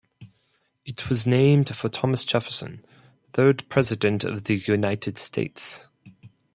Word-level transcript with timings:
It 0.83 1.09
was 1.11 1.27
named 1.27 1.75
for 1.75 1.87
Thomas 1.87 2.23
Jefferson, 2.23 2.83
third 3.33 3.69
president 3.69 4.23
of 4.23 4.45
the 4.45 4.55
United 4.55 5.19
States. 5.19 5.89